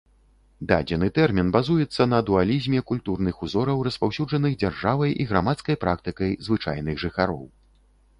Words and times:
Дадзены 0.69 1.07
тэрмін 1.17 1.49
базуецца 1.55 2.07
на 2.13 2.21
дуалізме 2.29 2.79
культурных 2.91 3.35
узораў 3.47 3.83
распаўсюджаных 3.89 4.55
дзяржавай 4.63 5.11
і 5.25 5.27
грамадскай 5.33 5.79
практыкай 5.85 6.31
звычайных 6.49 6.95
жыхароў. 7.05 7.43